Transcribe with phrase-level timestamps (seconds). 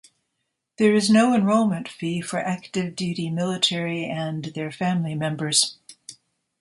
[0.79, 5.77] There is no enrollment fee for active duty military and their family members.